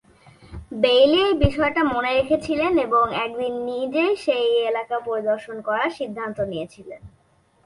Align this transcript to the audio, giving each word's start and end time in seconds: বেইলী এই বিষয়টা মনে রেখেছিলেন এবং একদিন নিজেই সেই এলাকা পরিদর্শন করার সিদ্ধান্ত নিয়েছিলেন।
বেইলী 0.73 1.19
এই 1.21 1.35
বিষয়টা 1.37 1.81
মনে 1.83 2.11
রেখেছিলেন 2.13 2.73
এবং 2.77 3.05
একদিন 3.15 3.53
নিজেই 3.65 4.13
সেই 4.15 4.47
এলাকা 4.61 4.95
পরিদর্শন 4.99 5.57
করার 5.61 5.89
সিদ্ধান্ত 5.89 6.37
নিয়েছিলেন। 6.41 7.01